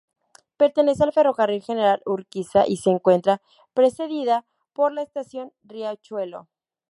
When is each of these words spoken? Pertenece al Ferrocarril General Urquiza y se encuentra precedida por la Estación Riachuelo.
Pertenece 0.57 1.03
al 1.03 1.13
Ferrocarril 1.13 1.61
General 1.61 2.01
Urquiza 2.07 2.65
y 2.67 2.77
se 2.77 2.89
encuentra 2.89 3.39
precedida 3.75 4.45
por 4.73 4.91
la 4.91 5.03
Estación 5.03 5.53
Riachuelo. 5.63 6.47